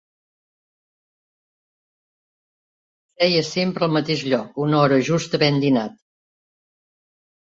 Seia 3.11 3.43
sempre 3.51 3.87
al 3.87 3.95
mateix 3.99 4.25
lloc, 4.31 4.57
una 4.65 4.79
hora 4.85 4.99
justa 5.11 5.39
havent 5.41 5.63
dinat 5.65 5.97